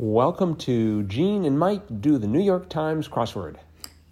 [0.00, 3.56] Welcome to Gene and Mike do the New York Times crossword.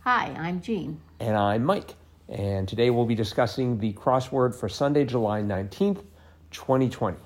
[0.01, 1.01] Hi, I'm Jean.
[1.21, 1.95] And I'm Mike.
[2.29, 6.03] And today we'll be discussing the crossword for Sunday, July 19th,
[6.51, 7.17] 2020.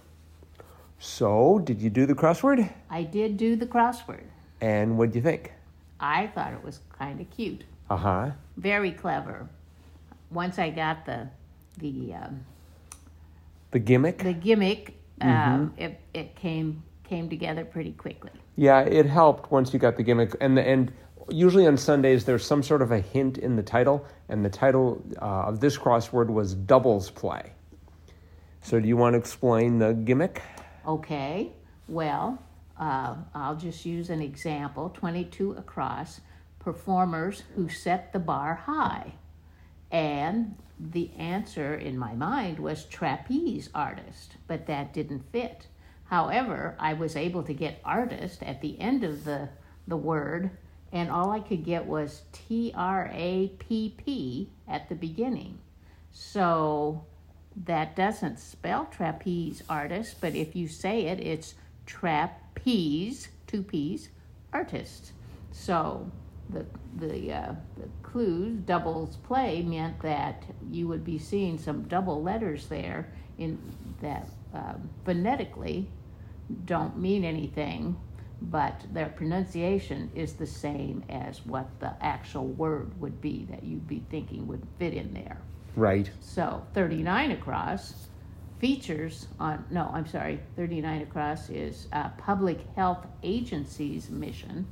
[0.99, 2.71] So, did you do the crossword?
[2.91, 4.25] I did do the crossword.
[4.61, 5.55] And what do you think?
[5.99, 8.31] I thought it was kind of cute, Uh huh.
[8.59, 9.49] very clever.
[10.31, 11.29] Once I got the
[11.79, 12.45] the um,
[13.71, 14.19] The gimmick?
[14.19, 18.31] the gimmick, um, it it came came together pretty quickly.
[18.61, 20.37] Yeah, it helped once you got the gimmick.
[20.39, 20.93] And and
[21.31, 25.03] usually on Sundays there's some sort of a hint in the title, and the title
[25.17, 27.53] uh, of this crossword was doubles play.
[28.61, 30.43] So do you want to explain the gimmick?
[30.87, 31.53] Okay,
[31.89, 32.39] well,
[32.79, 36.21] uh, I'll just use an example 22 across
[36.59, 39.15] performers who set the bar high.
[39.91, 45.67] And the answer in my mind was trapeze artist, but that didn't fit.
[46.11, 49.49] However, I was able to get artist at the end of the,
[49.87, 50.51] the word,
[50.91, 55.59] and all I could get was T R A P P at the beginning.
[56.11, 57.05] So
[57.65, 61.55] that doesn't spell trapeze artist, but if you say it, it's
[61.87, 64.09] trapeze, two P's,
[64.53, 65.13] artist.
[65.53, 66.11] So
[66.49, 72.21] the the, uh, the clues doubles play meant that you would be seeing some double
[72.21, 73.61] letters there in
[74.03, 75.89] that um, phonetically
[76.65, 77.97] don't mean anything,
[78.43, 83.87] but their pronunciation is the same as what the actual word would be that you'd
[83.87, 85.41] be thinking would fit in there.
[85.77, 86.11] Right.
[86.21, 88.09] So 39 across
[88.59, 94.67] features on, no, I'm sorry, 39 across is uh, Public Health Agency's mission.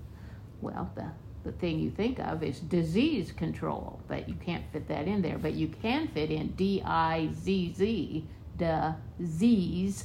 [0.60, 1.06] Well, the,
[1.44, 5.38] the thing you think of is disease control, but you can't fit that in there.
[5.38, 8.26] But you can fit in D I Z Z,
[8.58, 10.04] disease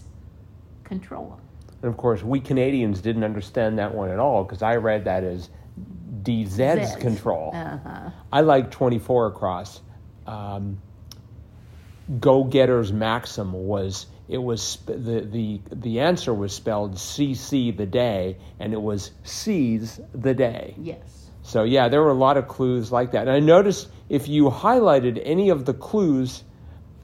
[0.83, 1.39] control.
[1.83, 5.23] And of course, we Canadians didn't understand that one at all because I read that
[5.25, 5.49] as
[6.23, 6.95] DZ's Z's.
[6.95, 7.51] control.
[7.53, 8.09] Uh-huh.
[8.31, 9.81] I like 24 across.
[10.25, 10.81] Um,
[12.19, 18.37] Go Getter's maxim was it was the the the answer was spelled CC the day
[18.59, 20.75] and it was seize the day.
[20.77, 21.29] Yes.
[21.43, 23.27] So yeah, there were a lot of clues like that.
[23.27, 26.43] And I noticed if you highlighted any of the clues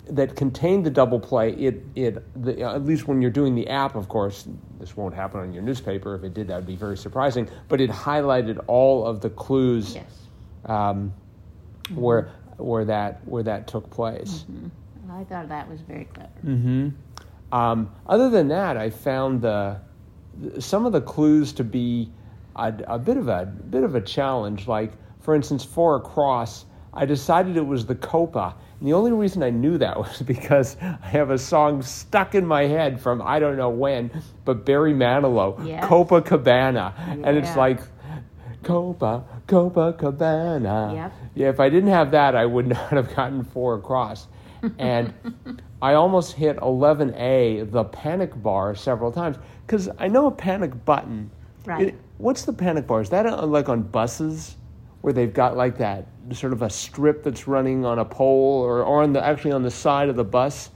[0.09, 3.95] that contained the double play, it it the, at least when you're doing the app,
[3.95, 4.47] of course,
[4.79, 6.15] this won't happen on your newspaper.
[6.15, 7.47] If it did, that would be very surprising.
[7.67, 10.05] But it highlighted all of the clues Yes.
[10.65, 11.13] um,
[11.93, 14.45] where where that where that took place.
[15.11, 16.29] I thought that was very clever.
[16.41, 16.89] hmm
[17.51, 19.77] Um, other than that, I found the
[20.59, 22.09] some of the clues to be
[22.55, 24.67] a, a bit of a bit of a challenge.
[24.67, 26.65] Like, for instance, for across,
[26.99, 28.55] I decided it was the Copa.
[28.79, 32.45] And the only reason I knew that was because I have a song stuck in
[32.45, 34.11] my head from I don't know when,
[34.43, 35.85] but Barry Manilow, Yes.
[35.85, 36.93] Copacabana,
[37.25, 37.79] and it's like
[38.63, 40.93] Copa, Copacabana.
[40.93, 41.13] Yep.
[41.35, 44.27] Yeah, if I didn't have that, I would not have gotten four across.
[44.77, 45.13] And
[45.81, 51.31] I almost hit 11A, the panic bar, several times because I know a panic button.
[51.65, 51.87] Right.
[51.89, 52.99] It- what's the panic bar?
[52.99, 54.57] Is that uh like on buses
[55.01, 58.83] where they've got like that sort of a strip that's running on a pole or,
[58.83, 60.69] or on the actually on the side of the bus?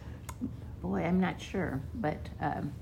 [0.81, 2.73] Boy, I'm not sure, but um,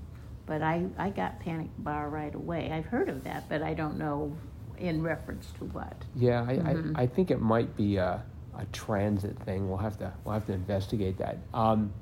[0.46, 2.72] but I I got panic bar right away.
[2.72, 4.36] I've heard of that, but I don't know
[4.78, 5.96] in reference to what.
[6.16, 8.24] Yeah, I, I, I think it might be a,
[8.58, 9.70] a transit thing.
[9.70, 11.38] We'll have to we'll have to investigate that.
[11.54, 11.94] Um,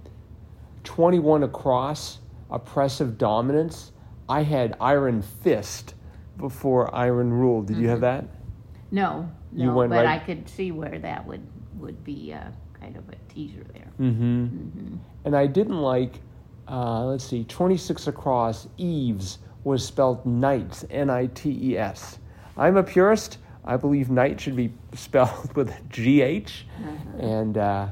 [0.84, 2.20] Twenty one across,
[2.50, 3.92] oppressive dominance.
[4.28, 5.96] I had iron fist
[6.38, 7.62] before iron rule.
[7.62, 8.26] Did you have that?
[8.92, 11.46] No, no, You went but right- I could see where that would
[11.78, 13.88] would be uh, kind of a teaser there.
[14.00, 14.96] Mm-hmm.
[15.26, 16.20] And I didn't like.
[16.68, 18.68] Uh, let's see, twenty six across.
[18.78, 20.86] Eves was spelled knights.
[20.90, 22.20] N I T E S.
[22.58, 23.38] I'm a purist.
[23.66, 26.66] I believe knight should be spelled with a G H.
[27.20, 27.88] And uh,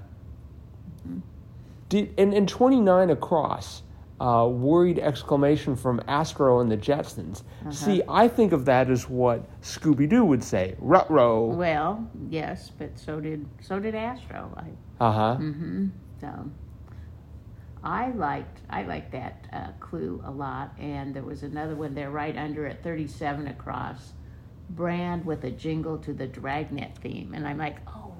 [1.89, 3.83] did and, and twenty nine across.
[4.19, 7.43] Uh, worried exclamation from Astro and the Jetsons.
[7.69, 10.75] See, I think of that as what Scooby Doo would say.
[10.79, 11.45] Rut-row.
[11.45, 14.51] Well, yes, but so did so did Astro.
[14.57, 15.37] I, Uh-huh.
[15.39, 15.87] mm-hmm.
[16.19, 16.49] So
[17.83, 22.09] I liked I liked that uh, clue a lot, and there was another one there
[22.09, 24.13] right under it, 37 across,
[24.71, 28.13] brand with a jingle to the Dragnet theme, and I'm like, oh,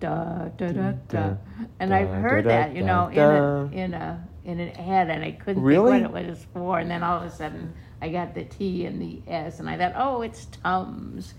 [0.00, 1.34] da da da da,
[1.78, 3.70] and I've heard da, that, you know, da.
[3.74, 6.00] in a in a in an ad, and I couldn't Really?
[6.00, 8.84] think what it was for, and then all of a sudden I got the T
[8.86, 11.34] and the S, and I thought, oh, it's Tums.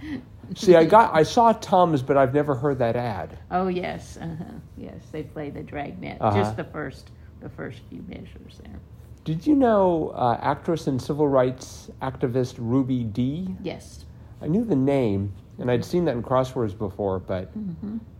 [0.56, 3.38] See, I got I saw Tums, but I've never heard that ad.
[3.52, 4.44] Oh yes, uh-huh.
[4.78, 6.18] yes, they play the dragnet.
[6.20, 6.38] Uh-huh.
[6.38, 7.12] Just the first,
[7.42, 8.80] the first few measures there.
[9.24, 13.56] Did you know uh, actress and civil rights activist Ruby Dee?
[13.64, 14.06] Yes.
[14.42, 17.52] I knew the name, and I'd seen that in crosswords before, but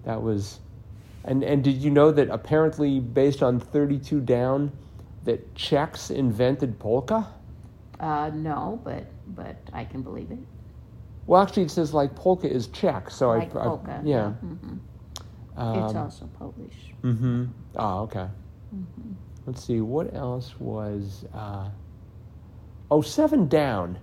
[0.04, 0.60] that was.
[1.26, 4.72] And and did you know that apparently, based on Thirty Two Down,
[5.24, 7.28] that Czechs invented polka?
[8.00, 9.06] Uh, no, but
[9.36, 10.40] but I can believe it.
[11.28, 14.02] Well, actually, it says like polka is Czech, so Like I, I polka.
[14.06, 14.30] yeah.
[14.32, 14.78] hmm
[15.58, 16.94] Um, it's also Polish.
[17.02, 17.46] Mm-hmm.
[17.78, 18.28] Oh, okay.
[19.46, 19.82] Let's see.
[19.82, 21.26] What else was?
[21.34, 21.70] Uh...
[22.92, 23.98] Oh, seven down.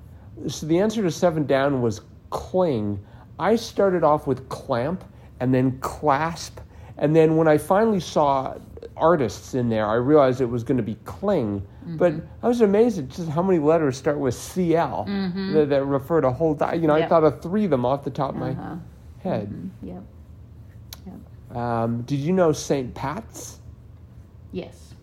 [0.48, 2.98] So the answer to seven down was cling.
[3.38, 5.04] I started off with clamp
[5.40, 6.58] and then clasp,
[6.98, 8.54] and then when I finally saw
[8.96, 11.66] artists in there, I realized it was going to be cling.
[11.84, 15.04] But I was amazed at just how many letters start with CL
[15.52, 16.54] that, that refer to whole.
[16.54, 18.76] Di- you know, I thought of three of them off the top of my Uh-huh.
[19.20, 19.70] head.
[19.82, 20.02] Yep.
[21.06, 21.56] Yep.
[21.56, 22.94] Um, did you know St.
[22.94, 23.58] Pat's?
[24.52, 24.94] Yes.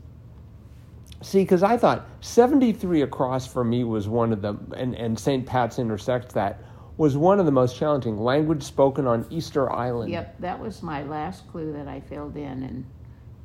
[1.22, 5.46] See, because I thought 73 across for me was one of them, and, and St.
[5.46, 6.62] Pat's intersects that,
[7.00, 8.20] was one of the most challenging.
[8.20, 10.12] Language spoken on Easter Island.
[10.12, 10.42] Yep.
[10.42, 12.86] That was my last clue that I filled in, and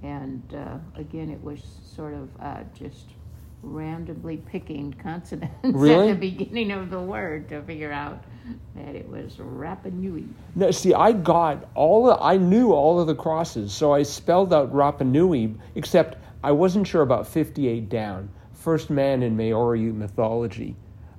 [0.03, 3.07] and uh, again, it was sort of uh, just
[3.63, 6.11] randomly picking consonants Really?
[6.11, 8.23] at the beginning of the word to figure out
[8.75, 10.27] that it was Rapa Nui.
[10.57, 14.53] No, see, I got all, the, I knew all of the crosses, so I spelled
[14.53, 18.29] out Rapa Nui, except I wasn't sure about 58 down.
[18.53, 20.77] First man in Maori mythology,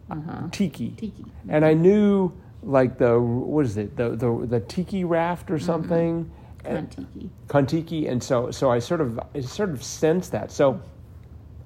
[0.10, 0.48] Uh-huh.
[0.52, 0.92] Tiki.
[0.92, 1.26] Tiki.
[1.50, 2.32] And I knew,
[2.64, 6.30] like, the, what is it, the, the, the Tiki raft or something.
[6.64, 7.30] And- Kon-Tiki.
[7.48, 10.52] Kon-Tiki, and so so I sort of I sort of sensed that.
[10.52, 10.82] So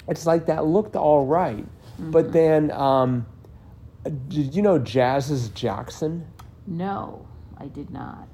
[0.09, 1.65] it's like that looked all right.
[1.97, 3.25] but then um,
[4.27, 6.25] did you know Jazz's Jackson?
[6.67, 7.25] No,
[7.57, 8.27] I did not.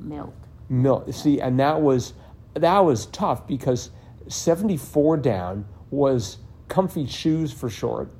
[0.00, 0.32] Milt.
[0.70, 2.14] Mil- see, and that was
[2.54, 3.90] that was tough because
[4.28, 6.38] seventy four down was
[6.68, 8.10] comfy shoes for short.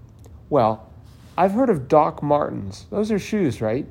[0.50, 0.92] Well,
[1.36, 2.86] I've heard of Doc Martens.
[2.90, 3.86] Those are shoes, right?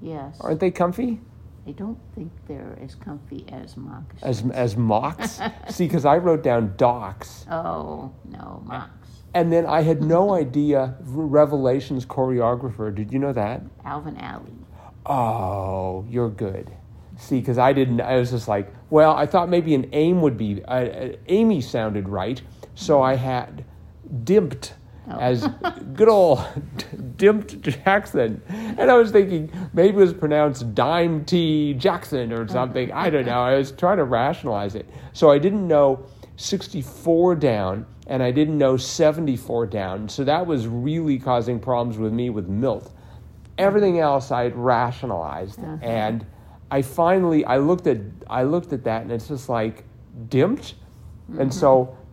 [0.00, 0.36] Yes.
[0.40, 1.20] Aren't they comfy?
[1.66, 4.22] I don't think they're as comfy as moccasins.
[4.22, 5.40] As as mocks?
[5.70, 7.46] see, because I wrote down Docs.
[7.50, 9.08] oh, no, mocks.
[9.34, 12.94] And then I had no idea Revelations choreographer.
[12.94, 13.62] Did you know that?
[13.84, 14.54] Alvin Ailey.
[15.04, 16.70] Oh, you're good.
[17.18, 18.00] See, because I didn't.
[18.00, 20.62] I was just like, well, I thought maybe an aim would be.
[20.64, 22.40] Uh, uh, Amy sounded right,
[22.74, 23.64] so I had
[24.22, 24.74] dimped
[25.08, 25.18] Oh.
[25.18, 25.48] as
[25.94, 26.44] good old
[27.16, 32.90] dimped Jackson, and I was thinking maybe it was pronounced Dime T Jackson or something.
[32.90, 33.40] I don't know.
[33.40, 36.04] I was trying to rationalize it, so I didn't know
[36.36, 40.08] 64 down, and I didn't know 74 down.
[40.08, 42.92] So that was really causing problems with me with Milt.
[43.58, 45.78] Everything else I had rationalized, uh-huh.
[45.82, 46.26] and
[46.72, 47.98] I finally I looked at
[48.28, 49.84] I looked at that, and it's just like
[50.28, 50.74] dimped,
[51.38, 52.05] and so mm-hmm.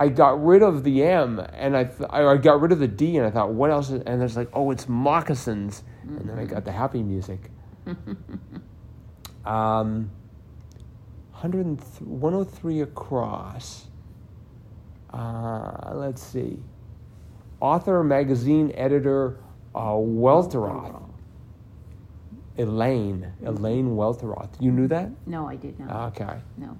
[0.00, 3.18] I got rid of the M, and I th- I got rid of the D,
[3.18, 3.90] and I thought, what else?
[3.90, 7.50] Is, and it's like, oh, it's moccasins, and then I got the happy music.
[9.44, 10.10] um,
[11.32, 13.88] 100 103 across.
[15.12, 16.58] Uh, let's see.
[17.60, 19.38] Author, magazine editor,
[19.74, 21.02] uh, Welteroth.
[22.56, 23.30] Elaine.
[23.44, 24.50] Elaine Welteroth.
[24.60, 25.10] You knew that?
[25.26, 26.14] No, I did not.
[26.18, 26.38] Okay.
[26.56, 26.78] no.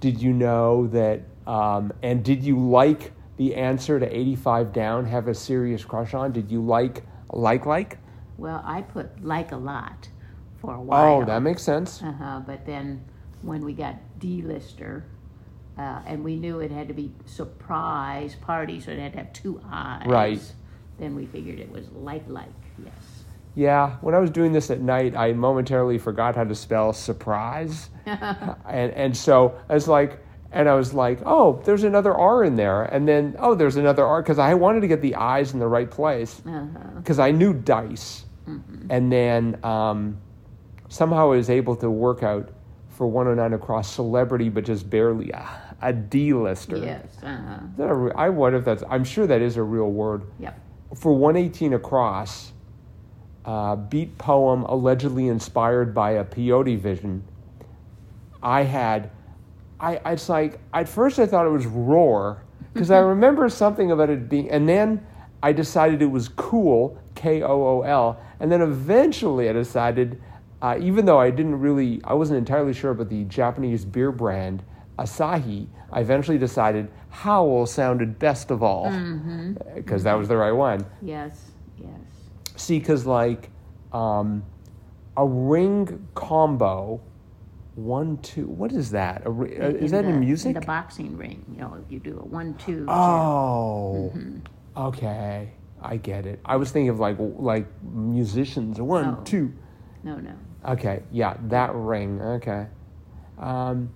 [0.00, 1.20] Did you know that?
[1.46, 5.06] Um, and did you like the answer to 85 down?
[5.06, 6.32] Have a serious crush on?
[6.32, 7.98] Did you like like like?
[8.36, 10.08] Well, I put like a lot
[10.60, 11.22] for a while.
[11.22, 12.02] Oh, that makes sense.
[12.02, 13.04] Uh-huh, but then
[13.42, 15.04] when we got D-lister,
[15.76, 19.32] uh, and we knew it had to be surprise party, so it had to have
[19.32, 20.06] two eyes.
[20.06, 20.54] Right.
[20.98, 22.48] Then we figured it was like like,
[22.82, 22.92] yes.
[23.56, 27.90] Yeah, when I was doing this at night, I momentarily forgot how to spell surprise,
[28.06, 30.23] and and so I was like,
[30.54, 34.04] and I was like, oh, there's another R in there, and then oh, there's another
[34.06, 36.78] R because I wanted to get the I's in the right place Uh-huh.
[36.96, 38.24] because I knew dice,
[38.90, 40.18] and then um,
[40.88, 42.48] somehow I was able to work out
[42.90, 45.44] for 109 across celebrity, but just barely a,
[45.82, 46.76] a D-lister.
[46.76, 47.06] Yes.
[47.22, 47.58] Uh-huh.
[47.74, 48.84] Is a re- I wonder if that's.
[48.88, 50.22] I'm sure that is a real word.
[50.38, 50.60] Yep.
[50.96, 52.52] For 118 across,
[53.44, 57.24] uh, beat poem allegedly inspired by a peyote vision.
[58.42, 59.10] I had,
[59.84, 64.10] I it's like at first I thought it was roar because I remember something about
[64.10, 65.06] it being, and then
[65.42, 70.20] I decided it was cool, K O O L, and then eventually I decided,
[70.62, 74.62] uh, even though I didn't really, I wasn't entirely sure about the Japanese beer brand
[74.98, 78.90] Asahi, I eventually decided Howl sounded best of all
[79.74, 80.84] because that was the right one.
[81.02, 81.50] Yes.
[81.78, 81.90] Yes.
[82.56, 83.50] See, because like
[83.92, 84.44] um,
[85.16, 87.00] a ring combo
[87.74, 88.46] One, two.
[88.46, 89.26] What is that?
[89.26, 90.54] Uh, is that the, in music?
[90.54, 92.86] In the boxing ring, you know, you do a one, two.
[92.88, 94.38] Oh, Mm-hmm.
[94.76, 95.52] okay.
[95.82, 96.40] I get it.
[96.44, 98.80] I was thinking of like like musicians.
[98.80, 99.22] One, Oh.
[99.24, 99.52] two.
[100.02, 100.32] No, no.
[100.66, 102.20] Okay, yeah, that ring.
[102.22, 102.66] Okay.
[103.38, 103.90] Um,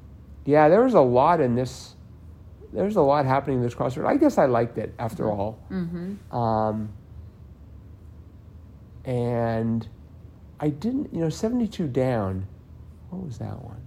[0.45, 1.95] yeah, there was a lot in this.
[2.75, 4.07] There's a lot happening in this crossword.
[4.07, 5.59] I guess I liked it after all.
[5.71, 6.37] Mm-hmm.
[6.37, 6.91] Um,
[9.05, 9.89] and
[10.61, 12.47] I didn't, you know, 72 down.
[13.11, 13.83] What was that one?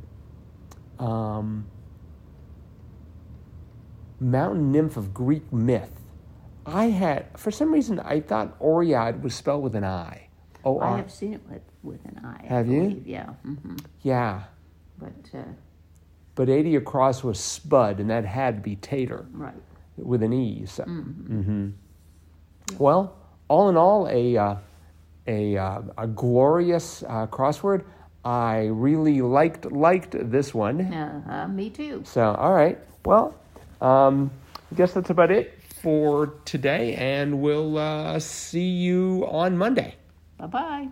[1.00, 1.66] Um,
[4.20, 5.92] Mountain Nymph of Greek myth.
[6.66, 10.28] I had, for some reason, I thought Oread was spelled with an I.
[10.64, 12.22] O I have seen it with, with an.
[12.24, 12.82] I Have you?
[12.82, 13.26] believe, Yeah.
[13.44, 14.44] hmm Yeah.
[15.00, 15.42] But, uh,
[16.36, 19.56] But 80 across was Spud, and that had to be Tater right.
[19.98, 20.66] with an E.
[20.68, 20.84] So.
[20.84, 21.42] Mm-hmm.
[21.42, 21.70] hmm
[22.78, 23.16] Well,
[23.48, 24.56] all in all, a, uh,
[25.26, 27.84] a, uh, a glorious uh, crossword.
[28.24, 30.82] I really liked liked this one.
[30.82, 32.04] Uh-huh, me too.
[32.06, 32.78] So, all right.
[33.06, 33.36] Well,
[33.82, 34.32] um,
[34.72, 39.96] I guess that's about it for today, and we'll uh, see you on Monday.
[40.38, 40.90] Bye-bye.